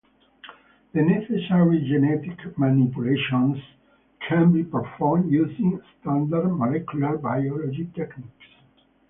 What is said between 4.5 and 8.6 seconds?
be performed using standard molecular biology techniques.